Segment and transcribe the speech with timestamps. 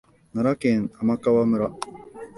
[0.33, 1.71] 奈良県天川村